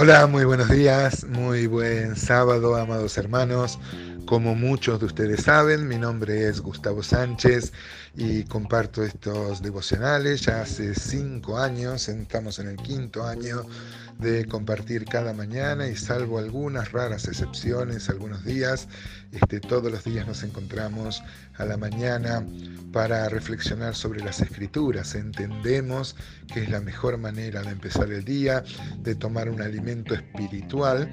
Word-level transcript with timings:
Hola, 0.00 0.28
muy 0.28 0.44
buenos 0.44 0.68
días, 0.68 1.24
muy 1.24 1.66
buen 1.66 2.14
sábado, 2.14 2.76
amados 2.76 3.18
hermanos. 3.18 3.80
Como 4.26 4.54
muchos 4.54 5.00
de 5.00 5.06
ustedes 5.06 5.42
saben, 5.42 5.88
mi 5.88 5.96
nombre 5.96 6.46
es 6.48 6.60
Gustavo 6.60 7.02
Sánchez 7.02 7.72
y 8.14 8.44
comparto 8.44 9.02
estos 9.02 9.60
devocionales 9.60 10.42
ya 10.42 10.60
hace 10.60 10.94
cinco 10.94 11.58
años, 11.58 12.08
estamos 12.08 12.60
en 12.60 12.68
el 12.68 12.76
quinto 12.76 13.24
año 13.24 13.64
de 14.18 14.46
compartir 14.46 15.04
cada 15.04 15.32
mañana 15.32 15.86
y 15.86 15.96
salvo 15.96 16.38
algunas 16.38 16.92
raras 16.92 17.28
excepciones, 17.28 18.08
algunos 18.08 18.44
días, 18.44 18.88
este, 19.32 19.60
todos 19.60 19.92
los 19.92 20.04
días 20.04 20.26
nos 20.26 20.42
encontramos 20.42 21.22
a 21.56 21.64
la 21.64 21.76
mañana 21.76 22.44
para 22.92 23.28
reflexionar 23.28 23.94
sobre 23.94 24.20
las 24.20 24.40
escrituras. 24.40 25.14
Entendemos 25.14 26.16
que 26.52 26.64
es 26.64 26.70
la 26.70 26.80
mejor 26.80 27.18
manera 27.18 27.62
de 27.62 27.70
empezar 27.70 28.10
el 28.10 28.24
día, 28.24 28.64
de 29.02 29.14
tomar 29.14 29.48
un 29.48 29.62
alimento 29.62 30.14
espiritual. 30.14 31.08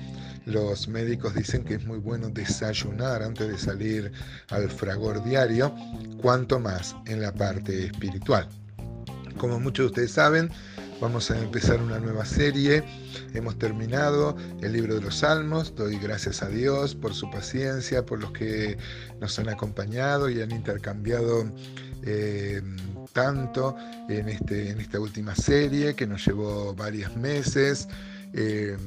Los 0.46 0.88
médicos 0.88 1.36
dicen 1.36 1.64
que 1.64 1.76
es 1.76 1.86
muy 1.86 2.00
bueno 2.00 2.30
desayunar 2.30 3.22
antes 3.22 3.48
de 3.48 3.58
salir 3.58 4.12
al 4.50 4.70
fragor 4.70 5.24
diario, 5.24 5.76
cuanto 6.22 6.60
más 6.60 6.96
en 7.06 7.22
la 7.22 7.34
parte 7.34 7.86
espiritual. 7.86 8.48
Como 9.38 9.60
muchos 9.60 9.86
de 9.86 9.88
ustedes 9.88 10.12
saben, 10.12 10.50
Vamos 11.02 11.30
a 11.30 11.38
empezar 11.38 11.82
una 11.82 12.00
nueva 12.00 12.24
serie. 12.24 12.82
Hemos 13.34 13.60
terminado 13.60 14.36
el 14.62 14.72
libro 14.72 14.96
de 14.96 15.02
los 15.02 15.18
Salmos. 15.18 15.76
Doy 15.76 15.98
gracias 15.98 16.42
a 16.42 16.48
Dios 16.48 16.96
por 16.96 17.14
su 17.14 17.30
paciencia, 17.30 18.06
por 18.06 18.22
los 18.22 18.32
que 18.32 18.78
nos 19.20 19.38
han 19.38 19.50
acompañado 19.50 20.30
y 20.30 20.42
han 20.42 20.52
intercambiado 20.52 21.52
eh, 22.04 22.62
tanto 23.12 23.76
en, 24.08 24.30
este, 24.30 24.70
en 24.70 24.80
esta 24.80 25.02
última 25.02 25.36
serie 25.36 25.96
que 25.96 26.08
nos 26.08 26.26
llevó 26.26 26.74
varios 26.74 27.14
meses. 27.18 27.90
Eh, 28.34 28.78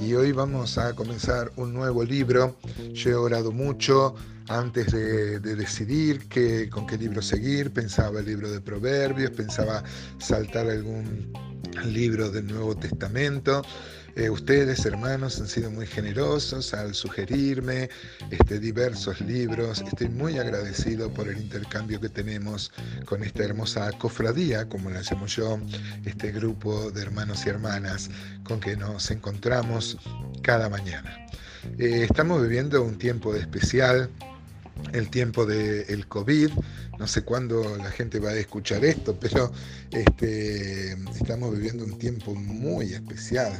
y 0.00 0.14
hoy 0.14 0.32
vamos 0.32 0.76
a 0.76 0.92
comenzar 0.94 1.52
un 1.54 1.72
nuevo 1.72 2.02
libro. 2.02 2.56
Yo 2.94 3.10
he 3.10 3.14
orado 3.14 3.52
mucho 3.52 4.16
antes 4.48 4.92
de, 4.92 5.40
decidir 5.40 6.28
qué, 6.28 6.68
con 6.68 6.86
qué 6.86 6.96
libro 6.96 7.22
seguir. 7.22 7.70
Pensaba 7.72 8.20
el 8.20 8.26
libro 8.26 8.50
de 8.50 8.60
Proverbios, 8.60 9.30
pensaba 9.30 9.82
saltar 10.18 10.68
algún 10.68 11.32
libro 11.84 12.30
del 12.30 12.46
Nuevo 12.46 12.76
Testamento. 12.76 13.62
Eh, 14.14 14.28
ustedes, 14.28 14.84
hermanos, 14.84 15.40
han 15.40 15.48
sido 15.48 15.70
muy 15.70 15.86
generosos 15.86 16.74
al 16.74 16.94
sugerirme 16.94 17.88
este, 18.30 18.60
diversos 18.60 19.22
libros. 19.22 19.80
Estoy 19.80 20.10
muy 20.10 20.38
agradecido 20.38 21.10
por 21.10 21.28
el 21.28 21.38
intercambio 21.38 21.98
que 21.98 22.10
tenemos 22.10 22.72
con 23.06 23.22
esta 23.22 23.44
hermosa 23.44 23.90
cofradía, 23.92 24.68
como 24.68 24.90
la 24.90 25.00
llamo 25.00 25.26
yo, 25.26 25.58
este 26.04 26.30
grupo 26.30 26.90
de 26.90 27.00
hermanos 27.00 27.46
y 27.46 27.48
hermanas 27.48 28.10
con 28.44 28.60
que 28.60 28.76
nos 28.76 29.10
encontramos 29.10 29.96
cada 30.42 30.68
mañana. 30.68 31.26
Eh, 31.78 32.06
estamos 32.10 32.42
viviendo 32.42 32.82
un 32.82 32.98
tiempo 32.98 33.34
especial 33.34 34.10
el 34.92 35.08
tiempo 35.10 35.46
del 35.46 36.06
COVID. 36.06 36.50
No 36.98 37.06
sé 37.06 37.22
cuándo 37.22 37.76
la 37.76 37.90
gente 37.90 38.18
va 38.20 38.30
a 38.30 38.36
escuchar 38.36 38.84
esto, 38.84 39.16
pero 39.18 39.52
este, 39.90 40.92
estamos 40.92 41.52
viviendo 41.52 41.84
un 41.84 41.98
tiempo 41.98 42.34
muy 42.34 42.92
especial. 42.92 43.52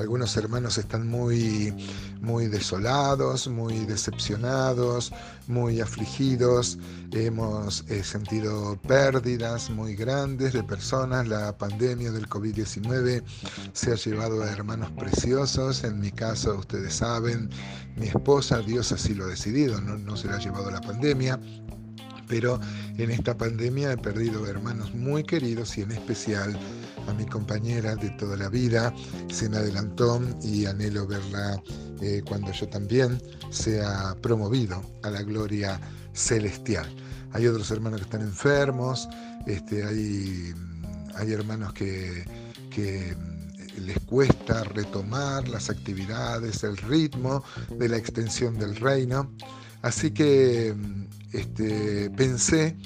Algunos 0.00 0.34
hermanos 0.38 0.78
están 0.78 1.06
muy, 1.06 1.74
muy 2.22 2.46
desolados, 2.46 3.46
muy 3.48 3.80
decepcionados, 3.84 5.12
muy 5.46 5.82
afligidos. 5.82 6.78
Hemos 7.12 7.84
eh, 7.90 8.02
sentido 8.02 8.78
pérdidas 8.88 9.68
muy 9.68 9.94
grandes 9.94 10.54
de 10.54 10.62
personas. 10.62 11.28
La 11.28 11.56
pandemia 11.58 12.10
del 12.12 12.26
COVID-19 12.30 13.22
se 13.74 13.92
ha 13.92 13.94
llevado 13.96 14.42
a 14.42 14.50
hermanos 14.50 14.90
preciosos. 14.92 15.84
En 15.84 16.00
mi 16.00 16.10
caso, 16.10 16.56
ustedes 16.56 16.94
saben, 16.94 17.50
mi 17.96 18.06
esposa, 18.06 18.60
Dios 18.60 18.92
así 18.92 19.14
lo 19.14 19.24
ha 19.24 19.28
decidido, 19.28 19.82
no, 19.82 19.98
no 19.98 20.16
se 20.16 20.28
la 20.28 20.36
ha 20.36 20.38
llevado 20.38 20.70
la 20.70 20.80
pandemia 20.80 21.38
pero 22.26 22.60
en 22.96 23.10
esta 23.10 23.36
pandemia 23.36 23.92
he 23.92 23.98
perdido 23.98 24.46
hermanos 24.46 24.94
muy 24.94 25.24
queridos 25.24 25.76
y 25.76 25.82
en 25.82 25.90
especial 25.90 26.56
a 27.10 27.14
mi 27.14 27.26
compañera 27.26 27.96
de 27.96 28.10
toda 28.10 28.36
la 28.36 28.48
vida. 28.48 28.94
Se 29.30 29.48
me 29.48 29.58
adelantó 29.58 30.20
y 30.42 30.66
anhelo 30.66 31.06
verla 31.06 31.62
eh, 32.00 32.22
cuando 32.26 32.52
yo 32.52 32.68
también 32.68 33.20
sea 33.50 34.16
promovido 34.22 34.82
a 35.02 35.10
la 35.10 35.22
gloria 35.22 35.80
celestial. 36.12 36.86
Hay 37.32 37.46
otros 37.46 37.70
hermanos 37.70 38.00
que 38.00 38.04
están 38.04 38.22
enfermos, 38.22 39.08
este, 39.46 39.84
hay, 39.84 40.52
hay 41.14 41.32
hermanos 41.32 41.72
que, 41.72 42.24
que 42.70 43.16
les 43.78 43.98
cuesta 44.00 44.64
retomar 44.64 45.48
las 45.48 45.70
actividades, 45.70 46.64
el 46.64 46.76
ritmo 46.76 47.42
de 47.78 47.88
la 47.88 47.96
extensión 47.96 48.58
del 48.58 48.76
reino. 48.76 49.30
Así 49.82 50.10
que 50.10 50.74
este, 51.32 52.10
pensé 52.10 52.76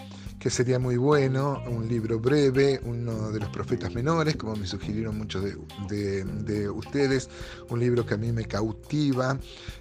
que 0.44 0.50
sería 0.50 0.78
muy 0.78 0.98
bueno 0.98 1.62
un 1.68 1.88
libro 1.88 2.20
breve, 2.20 2.78
uno 2.84 3.30
de 3.30 3.40
los 3.40 3.48
profetas 3.48 3.94
menores, 3.94 4.36
como 4.36 4.54
me 4.54 4.66
sugirieron 4.66 5.16
muchos 5.16 5.42
de, 5.88 6.68
ustedes, 6.68 7.30
un 7.70 7.80
libro 7.80 8.04
que 8.04 8.12
a 8.12 8.18
mí 8.18 8.30
me 8.30 8.44
cautiva 8.44 9.38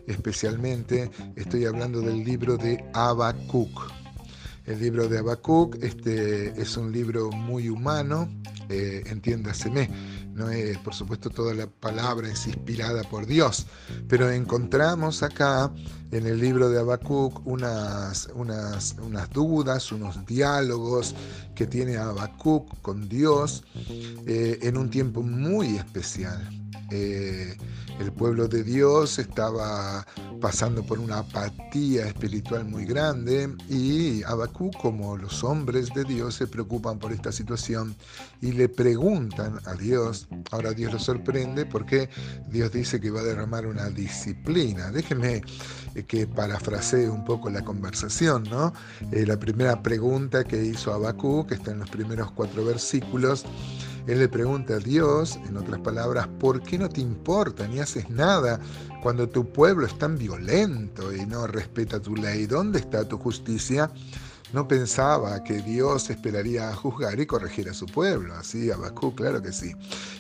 especialmente. 0.08 1.12
Estoy 1.36 1.66
hablando 1.66 2.00
del 2.00 2.24
libro 2.24 2.56
de 2.56 2.82
Habacuc. 2.94 4.03
El 4.66 4.80
libro 4.80 5.08
de 5.08 5.20
Habacuc 5.20 5.76
este, 5.84 6.60
es 6.62 6.78
un 6.78 6.92
libro 6.92 7.30
muy 7.32 7.70
humano, 7.70 8.30
eh, 8.70 9.04
entiéndaseme 9.08 9.90
no 10.34 10.50
es, 10.50 10.78
por 10.80 10.96
supuesto, 10.96 11.30
toda 11.30 11.54
la 11.54 11.68
palabra 11.68 12.28
es 12.28 12.48
inspirada 12.48 13.04
por 13.04 13.28
Dios, 13.28 13.68
pero 14.08 14.32
encontramos 14.32 15.22
acá 15.22 15.72
en 16.12 16.26
el 16.26 16.40
libro 16.40 16.70
de 16.70 16.80
Habacuc 16.80 17.46
unas, 17.46 18.30
unas, 18.34 18.96
unas 19.00 19.30
dudas, 19.30 19.92
unos 19.92 20.26
diálogos 20.26 21.14
que 21.54 21.68
tiene 21.68 21.98
Habacuc 21.98 22.82
con 22.82 23.08
Dios 23.08 23.64
eh, 24.26 24.58
en 24.64 24.78
un 24.78 24.90
tiempo 24.90 25.22
muy 25.22 25.76
especial. 25.76 26.50
Eh, 26.90 27.56
el 28.00 28.12
pueblo 28.12 28.48
de 28.48 28.64
Dios 28.64 29.20
estaba 29.20 30.06
pasando 30.42 30.84
por 30.84 31.00
una 31.00 31.20
apatía 31.20 32.06
espiritual 32.08 32.66
muy 32.66 32.86
grande 32.86 33.56
y 33.70 34.24
Abacú, 34.24 34.72
como 34.82 35.16
los 35.16 35.44
hombres 35.44 35.94
de 35.94 36.04
Dios, 36.04 36.36
se 36.36 36.48
preocupan 36.48 37.00
por 37.00 37.14
esta 37.14 37.32
situación 37.32 37.96
y 38.42 38.52
le 38.52 38.68
preguntan 38.68 39.60
a 39.66 39.74
Dios. 39.76 40.28
Ahora 40.52 40.74
Dios 40.74 40.94
lo 40.94 41.00
sorprende 41.00 41.66
porque 41.66 42.10
Dios 42.50 42.72
dice 42.72 43.00
que 43.00 43.10
va 43.10 43.22
a 43.22 43.24
derramar 43.24 43.66
una 43.66 43.90
disciplina. 43.90 44.92
Déjenme 44.92 45.42
eh, 45.96 46.04
que 46.04 46.28
parafrasee 46.28 47.10
un 47.10 47.24
poco 47.24 47.50
la 47.50 47.64
conversación, 47.64 48.44
¿no? 48.50 48.74
Eh, 49.12 49.26
la 49.26 49.38
primera 49.38 49.82
pregunta 49.82 50.44
que 50.44 50.64
hizo 50.64 50.94
Abacú, 50.94 51.46
que 51.48 51.56
está 51.56 51.72
en 51.72 51.80
los 51.80 51.90
primeros 51.90 52.32
cuatro 52.32 52.66
versículos, 52.66 53.46
él 54.08 54.20
le 54.20 54.28
pregunta 54.28 54.76
a 54.76 54.80
Dios, 54.80 55.40
en 55.48 55.56
otras 55.56 55.80
palabras, 55.80 56.28
¿por 56.40 56.62
qué 56.62 56.78
no 56.78 56.90
te 56.90 57.00
importa 57.00 57.68
ni 57.68 57.80
haces 57.80 58.10
nada 58.10 58.60
cuando 59.02 59.30
tu 59.30 59.52
pueblo 59.52 59.86
es 59.86 59.98
tan 59.98 60.18
violento 60.18 61.14
y 61.14 61.26
no 61.26 61.48
respeta 61.48 62.02
tu 62.02 62.16
ley? 62.16 62.46
¿Dónde 62.46 62.80
está 62.80 63.08
tu 63.08 63.18
justicia? 63.18 63.90
No 64.52 64.68
pensaba 64.68 65.44
que 65.44 65.62
Dios 65.62 66.10
esperaría 66.10 66.70
a 66.70 66.76
juzgar 66.76 67.20
y 67.20 67.26
corregir 67.26 67.70
a 67.70 67.74
su 67.74 67.88
pueblo. 67.88 68.36
Así, 68.36 68.70
Abacú, 68.70 69.16
claro 69.16 69.42
que 69.42 69.52
sí. 69.52 69.74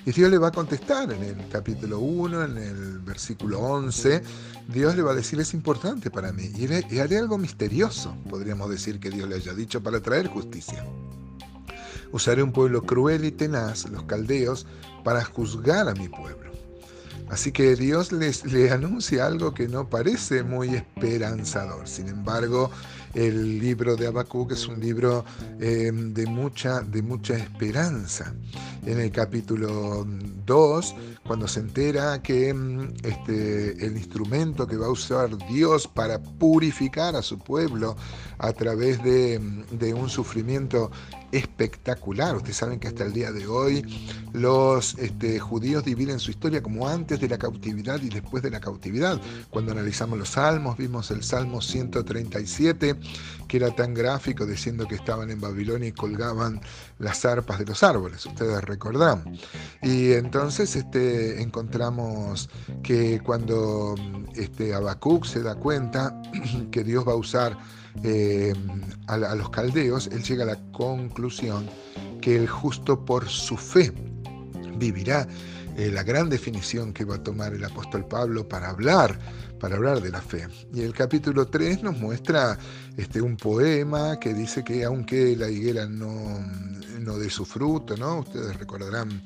Y 0.06 0.12
Dios 0.12 0.32
le 0.32 0.40
va 0.40 0.48
a 0.48 0.52
contestar 0.52 1.12
en 1.12 1.22
el 1.22 1.48
capítulo 1.50 2.00
1, 2.00 2.46
en 2.46 2.58
el 2.58 3.00
versículo 3.00 3.60
11. 3.60 4.24
Dios 4.70 4.96
le 4.96 5.04
va 5.04 5.12
a 5.12 5.16
decir, 5.16 5.40
es 5.40 5.54
importante 5.54 6.10
para 6.10 6.32
mí. 6.32 6.50
Y 6.58 6.98
haré 6.98 7.18
algo 7.20 7.38
misterioso, 7.38 8.16
podríamos 8.28 8.72
decir 8.72 9.00
que 9.00 9.12
Dios 9.12 9.30
le 9.30 9.36
haya 9.36 9.54
dicho, 9.54 9.84
para 9.84 10.00
traer 10.00 10.30
justicia. 10.30 10.84
Usaré 12.14 12.44
un 12.44 12.52
pueblo 12.52 12.84
cruel 12.84 13.26
y 13.26 13.32
tenaz, 13.32 13.90
los 13.90 14.04
caldeos, 14.04 14.68
para 15.04 15.26
juzgar 15.26 15.90
a 15.90 15.96
mi 15.96 16.08
pueblo. 16.08 16.52
Así 17.30 17.52
que 17.52 17.76
Dios 17.76 18.12
les, 18.12 18.46
le 18.46 18.72
anuncia 18.72 19.26
algo 19.26 19.54
que 19.54 19.68
no 19.68 19.90
parece 19.90 20.44
muy 20.44 20.70
esperanzador. 20.70 21.88
Sin 21.88 22.08
embargo, 22.08 22.70
el 23.14 23.60
libro 23.60 23.96
de 23.96 24.08
Habacuc 24.08 24.54
es 24.54 24.68
un 24.68 24.80
libro 24.80 25.24
eh, 25.60 25.92
de, 25.94 26.26
mucha, 26.26 26.82
de 26.82 27.02
mucha 27.02 27.36
esperanza. 27.36 28.34
En 28.86 29.00
el 29.00 29.12
capítulo 29.12 30.06
2, 30.46 30.96
cuando 31.26 31.48
se 31.48 31.60
entera 31.60 32.22
que 32.22 32.54
mm, 32.54 32.94
este, 33.04 33.86
el 33.86 33.98
instrumento 33.98 34.68
que 34.68 34.78
va 34.78 34.88
a 34.88 34.92
usar 34.92 35.38
Dios 35.48 35.88
para 35.88 36.22
purificar 36.22 37.16
a 37.16 37.22
su 37.22 37.38
pueblo 37.38 37.96
a 38.40 38.52
través 38.52 39.02
de, 39.04 39.40
mm, 39.40 39.78
de 39.78 39.94
un 39.94 40.10
sufrimiento 40.10 40.90
espectacular. 41.34 42.36
Ustedes 42.36 42.58
saben 42.58 42.80
que 42.80 42.88
hasta 42.88 43.04
el 43.04 43.14
día 43.14 43.32
de 43.32 43.48
hoy 43.48 43.84
los 44.34 44.96
este, 45.00 45.40
judíos 45.40 45.84
dividen 45.84 46.20
su 46.20 46.32
historia 46.32 46.62
como 46.62 46.88
antes 46.88 47.13
de 47.20 47.30
la 47.30 47.38
cautividad 47.38 48.02
y 48.02 48.10
después 48.10 48.44
de 48.44 48.52
la 48.52 48.60
cautividad. 48.60 49.20
Cuando 49.50 49.72
analizamos 49.72 50.18
los 50.18 50.30
salmos, 50.30 50.78
vimos 50.78 51.12
el 51.12 51.24
Salmo 51.24 51.62
137, 51.62 52.96
que 53.48 53.58
era 53.58 53.72
tan 53.72 53.94
gráfico 53.94 54.46
diciendo 54.46 54.88
que 54.88 54.96
estaban 54.96 55.30
en 55.30 55.42
Babilonia 55.42 55.90
y 55.90 55.92
colgaban 55.92 56.62
las 57.00 57.26
arpas 57.26 57.60
de 57.60 57.66
los 57.66 57.84
árboles. 57.84 58.26
Ustedes 58.26 58.64
recordarán. 58.64 59.38
Y 59.82 60.14
entonces 60.14 60.76
este, 60.76 61.42
encontramos 61.42 62.50
que 62.82 63.20
cuando 63.22 63.96
este, 64.36 64.74
se 65.24 65.42
da 65.42 65.56
cuenta 65.56 66.22
que 66.72 66.84
Dios 66.84 67.08
va 67.08 67.14
a 67.14 67.16
usar 67.16 67.58
eh, 68.04 68.54
a, 69.08 69.36
los 69.36 69.50
caldeos, 69.50 70.08
él 70.08 70.24
llega 70.24 70.44
a 70.44 70.48
la 70.48 70.60
conclusión 70.72 71.70
que 72.22 72.36
el 72.36 72.48
justo 72.48 73.06
por 73.06 73.28
su 73.28 73.58
fe 73.58 73.92
vivirá. 74.78 75.28
Eh, 75.76 75.90
la 75.92 76.04
gran 76.04 76.30
definición 76.30 76.94
que 76.94 77.04
va 77.04 77.16
a 77.16 77.24
tomar 77.24 77.54
el 77.54 77.64
apóstol 77.64 78.06
Pablo 78.06 78.48
para 78.48 78.70
hablar, 78.70 79.18
para 79.60 79.76
hablar 79.76 80.02
de 80.02 80.12
la 80.12 80.22
fe. 80.22 80.48
Y 80.72 80.82
el 80.82 80.94
capítulo 80.94 81.48
3 81.48 81.82
nos 81.82 81.98
muestra 81.98 82.58
este, 82.96 83.22
un 83.22 83.38
poema 83.38 84.20
que 84.20 84.34
dice 84.34 84.64
que 84.64 84.84
aunque 84.84 85.36
la 85.36 85.50
higuera 85.50 85.88
no, 85.88 86.40
no 87.00 87.18
dé 87.18 87.30
su 87.30 87.44
fruto, 87.44 87.98
¿no? 87.98 88.20
Ustedes 88.20 88.56
recordarán 88.58 89.24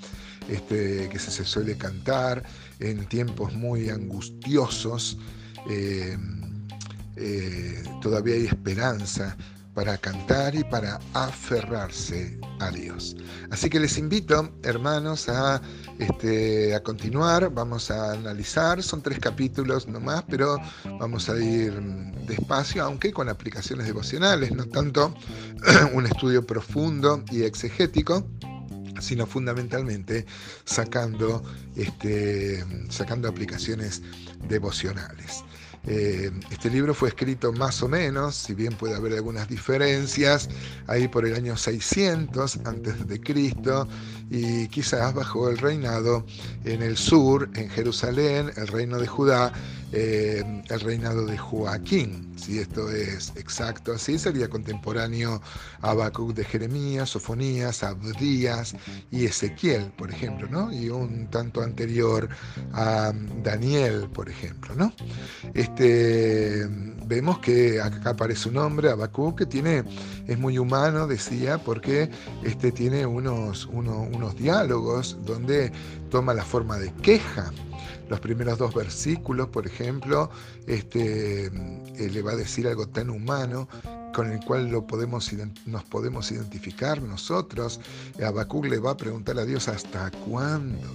este, 0.47 1.09
que 1.09 1.19
se, 1.19 1.43
suele 1.43 1.77
cantar 1.77 2.43
en 2.79 3.05
tiempos 3.07 3.53
muy 3.53 3.89
angustiosos. 3.89 5.17
Eh, 5.69 6.17
eh, 7.17 7.83
todavía 8.01 8.35
hay 8.35 8.45
esperanza 8.45 9.35
para 9.77 9.95
cantar 9.95 10.55
y 10.55 10.63
para 10.63 10.99
aferrarse 11.13 12.35
a 12.59 12.71
Dios. 12.71 13.15
Así 13.51 13.69
que 13.69 13.79
les 13.79 13.99
invito, 13.99 14.51
hermanos, 14.63 15.29
a, 15.29 15.61
este, 15.99 16.73
a 16.73 16.81
continuar. 16.81 17.53
Vamos 17.53 17.91
a 17.91 18.13
analizar, 18.13 18.81
son 18.81 19.03
tres 19.03 19.19
capítulos 19.19 19.87
nomás, 19.87 20.23
pero 20.27 20.57
vamos 20.99 21.29
a 21.29 21.37
ir 21.37 21.79
despacio, 22.25 22.83
aunque 22.83 23.13
con 23.13 23.29
aplicaciones 23.29 23.85
devocionales, 23.85 24.51
no 24.51 24.65
tanto 24.65 25.13
un 25.93 26.07
estudio 26.07 26.43
profundo 26.43 27.23
y 27.29 27.43
exegético 27.43 28.27
sino 28.99 29.27
fundamentalmente 29.27 30.25
sacando, 30.65 31.43
este, 31.75 32.65
sacando 32.89 33.27
aplicaciones 33.27 34.01
devocionales. 34.49 35.43
Eh, 35.89 36.31
este 36.51 36.69
libro 36.69 36.93
fue 36.93 37.07
escrito 37.07 37.53
más 37.53 37.81
o 37.81 37.87
menos, 37.87 38.35
si 38.35 38.53
bien 38.53 38.73
puede 38.73 38.95
haber 38.95 39.13
algunas 39.13 39.47
diferencias, 39.47 40.49
ahí 40.87 41.07
por 41.07 41.25
el 41.25 41.33
año 41.33 41.55
600 41.55 42.59
antes 42.65 43.07
de 43.07 43.21
Cristo 43.21 43.87
y 44.29 44.67
quizás 44.67 45.13
bajo 45.13 45.49
el 45.49 45.57
reinado 45.57 46.25
en 46.65 46.81
el 46.81 46.97
sur, 46.97 47.49
en 47.55 47.69
Jerusalén, 47.69 48.51
el 48.57 48.67
reino 48.67 48.97
de 48.97 49.07
Judá, 49.07 49.53
eh, 49.93 50.43
el 50.69 50.79
reinado 50.81 51.25
de 51.25 51.37
Joaquín. 51.37 52.33
Si 52.35 52.59
esto 52.59 52.89
es 52.91 53.33
exacto 53.35 53.93
así, 53.93 54.19
sería 54.19 54.49
contemporáneo 54.49 55.41
a 55.81 55.91
Habacuc 55.91 56.33
de 56.33 56.43
Jeremías, 56.43 57.09
Sofonías, 57.11 57.83
Abdías 57.83 58.75
y 59.11 59.25
Ezequiel, 59.25 59.91
por 59.97 60.11
ejemplo, 60.11 60.47
¿no? 60.49 60.71
y 60.71 60.89
un 60.89 61.27
tanto 61.29 61.61
anterior 61.61 62.29
a 62.73 63.13
Daniel, 63.43 64.09
por 64.13 64.29
ejemplo. 64.29 64.75
¿no? 64.75 64.93
Este, 65.53 66.67
vemos 67.05 67.39
que 67.39 67.81
acá 67.81 68.11
aparece 68.11 68.49
un 68.49 68.57
hombre, 68.57 68.91
Habacuc, 68.91 69.37
que 69.37 69.45
tiene, 69.45 69.83
es 70.27 70.37
muy 70.37 70.57
humano, 70.57 71.07
decía, 71.07 71.57
porque 71.57 72.09
este, 72.43 72.71
tiene 72.71 73.05
unos, 73.05 73.65
unos 73.67 74.35
diálogos 74.35 75.17
donde 75.25 75.71
toma 76.09 76.33
la 76.33 76.43
forma 76.43 76.77
de 76.77 76.93
queja 76.95 77.51
los 78.09 78.19
primeros 78.19 78.57
dos 78.57 78.73
versículos, 78.73 79.49
por 79.49 79.67
ejemplo, 79.67 80.29
este, 80.65 81.47
eh, 81.47 81.51
le 82.11 82.21
va 82.21 82.31
a 82.31 82.35
decir 82.35 82.67
algo 82.67 82.87
tan 82.87 83.09
humano 83.09 83.67
con 84.13 84.31
el 84.31 84.43
cual 84.43 84.69
lo 84.69 84.87
podemos, 84.87 85.31
nos 85.65 85.83
podemos 85.83 86.31
identificar 86.31 87.01
nosotros. 87.01 87.79
Habacuc 88.23 88.65
le 88.65 88.79
va 88.79 88.91
a 88.91 88.97
preguntar 88.97 89.37
a 89.37 89.45
Dios 89.45 89.67
hasta 89.67 90.11
cuándo. 90.11 90.87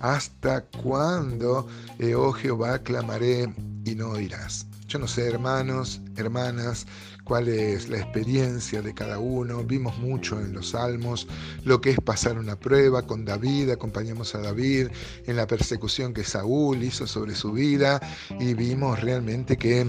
¿Hasta 0.00 0.62
cuándo, 0.62 1.66
eh, 1.98 2.14
oh 2.14 2.32
Jehová, 2.32 2.78
clamaré 2.78 3.52
y 3.84 3.94
no 3.96 4.10
oirás? 4.10 4.67
Yo 4.88 4.98
no 4.98 5.06
sé, 5.06 5.28
hermanos, 5.28 6.00
hermanas, 6.16 6.86
cuál 7.22 7.48
es 7.48 7.90
la 7.90 7.98
experiencia 7.98 8.80
de 8.80 8.94
cada 8.94 9.18
uno. 9.18 9.62
Vimos 9.62 9.98
mucho 9.98 10.40
en 10.40 10.54
los 10.54 10.70
salmos 10.70 11.28
lo 11.64 11.78
que 11.78 11.90
es 11.90 12.00
pasar 12.00 12.38
una 12.38 12.58
prueba 12.58 13.02
con 13.02 13.26
David, 13.26 13.68
acompañamos 13.68 14.34
a 14.34 14.38
David 14.38 14.88
en 15.26 15.36
la 15.36 15.46
persecución 15.46 16.14
que 16.14 16.24
Saúl 16.24 16.82
hizo 16.82 17.06
sobre 17.06 17.34
su 17.34 17.52
vida 17.52 18.00
y 18.40 18.54
vimos 18.54 18.98
realmente 19.02 19.58
que 19.58 19.84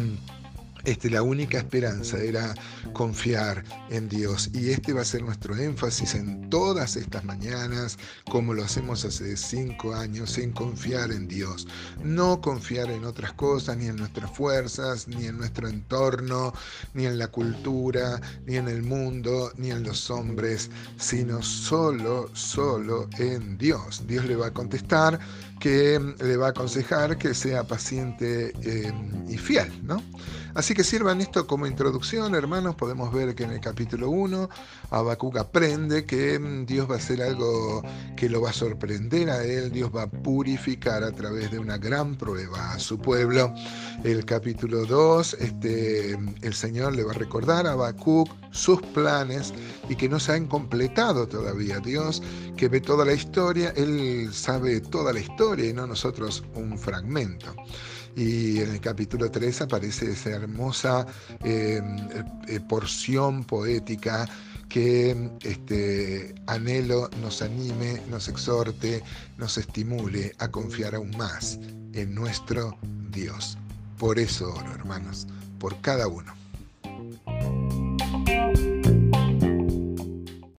este, 0.90 1.10
la 1.10 1.22
única 1.22 1.60
esperanza 1.60 2.18
era 2.18 2.54
confiar 2.94 3.64
en 3.90 4.10
Dios 4.10 4.50
y 4.54 4.72
este 4.72 4.94
va 4.94 5.02
a 5.02 5.06
ser 5.06 5.22
nuestro 5.22 5.56
énfasis 5.56 6.16
en 6.16 6.50
todas 6.50 6.96
estas 6.96 7.24
mañanas, 7.24 7.98
como 8.30 8.54
lo 8.54 8.64
hacemos 8.64 9.06
hace 9.06 9.38
cinco 9.38 9.94
años, 9.94 10.38
en 10.38 10.52
confiar 10.52 11.12
en 11.12 11.28
Dios. 11.28 11.68
No 12.04 12.42
confiar 12.42 12.90
en 12.90 13.06
otras 13.06 13.34
cosas, 13.34 13.78
ni 13.78 13.86
en 13.86 13.98
nuestras 13.98 14.32
fuerzas, 14.32 15.08
ni 15.08 15.28
en 15.28 15.38
nuestro 15.38 15.68
entorno, 15.68 16.54
ni 16.94 17.06
en 17.06 17.20
la 17.20 17.28
cultura, 17.28 18.20
ni 18.48 18.58
en 18.58 18.68
el 18.68 18.82
mundo, 18.82 19.52
ni 19.58 19.70
en 19.70 19.84
los 19.84 20.10
hombres, 20.10 20.72
sino 20.98 21.44
solo, 21.44 22.30
solo 22.34 23.08
en 23.20 23.58
Dios. 23.58 24.04
Dios 24.08 24.26
le 24.26 24.36
va 24.36 24.48
a 24.48 24.54
contestar 24.54 25.20
que 25.60 26.00
le 26.24 26.38
va 26.38 26.48
a 26.48 26.50
aconsejar 26.52 27.18
que 27.18 27.34
sea 27.34 27.64
paciente 27.66 28.54
eh, 28.64 28.92
y 29.28 29.38
fiel, 29.38 29.72
¿no? 29.84 30.02
Así 30.56 30.74
que 30.74 30.84
sirvan 30.84 31.22
esto 31.22 31.46
como 31.46 31.68
introducción, 31.68 32.34
hermanos. 32.34 32.76
Podemos 32.76 33.14
ver 33.14 33.36
que 33.36 33.44
en 33.44 33.52
el 33.52 33.60
capítulo 33.60 34.10
1 34.10 34.50
Habacuc 34.90 35.38
aprende 35.38 36.06
que 36.06 36.40
mm, 36.40 36.66
Dios 36.66 36.90
va 36.90 36.96
a 36.96 36.98
hacer 36.98 37.22
algo 37.22 37.84
que 38.16 38.30
lo 38.30 38.42
va 38.42 38.50
a 38.50 38.54
sorprender 38.54 39.30
a 39.30 39.44
él. 39.44 39.72
Dios 39.72 39.92
va 39.96 40.04
a 40.04 40.10
purificar 40.10 41.04
a 41.04 41.12
través 41.12 41.52
de 41.52 41.60
una 41.60 41.78
gran 41.78 42.16
prueba 42.16 42.74
a 42.74 42.80
su 42.80 42.98
pueblo. 42.98 43.54
El 44.04 44.26
capítulo 44.26 44.86
2, 44.86 45.34
este, 45.40 46.14
el 46.42 46.54
Señor 46.54 46.96
le 46.96 47.04
va 47.04 47.12
a 47.12 47.16
recordar 47.16 47.68
a 47.68 47.74
Habacuc 47.74 48.30
sus 48.52 48.82
planes 48.82 49.54
y 49.88 49.96
que 49.96 50.10
no 50.10 50.20
se 50.20 50.34
han 50.34 50.48
completado 50.48 51.28
todavía. 51.28 51.80
Dios 51.80 52.24
que 52.58 52.68
ve 52.68 52.82
toda 52.82 53.06
la 53.06 53.14
historia, 53.14 53.72
Él 53.76 54.30
sabe 54.34 54.82
toda 54.82 55.14
la 55.14 55.20
historia 55.20 55.70
y 55.70 55.74
no 55.74 55.86
nosotros 55.86 56.44
un 56.56 56.78
fragmento 56.78 57.54
y 58.16 58.60
en 58.60 58.72
el 58.72 58.82
capítulo 58.82 59.30
3 59.32 59.62
aparece 59.62 60.12
esa 60.12 60.32
hermosa 60.32 61.06
eh, 61.44 61.82
eh, 62.48 62.60
porción 62.68 63.44
poética 63.44 64.28
que 64.70 65.32
este, 65.42 66.36
anhelo 66.46 67.10
nos 67.22 67.42
anime, 67.42 68.02
nos 68.10 68.28
exhorte, 68.28 69.04
nos 69.38 69.58
estimule 69.58 70.34
a 70.38 70.50
confiar 70.50 70.96
aún 70.96 71.12
más 71.18 71.60
en 71.94 72.14
nuestro 72.14 72.78
Dios. 73.10 73.58
Por 73.98 74.20
eso 74.20 74.54
oro, 74.54 74.72
hermanos, 74.74 75.28
por 75.60 75.82
cada 75.82 76.08
uno. 76.08 76.34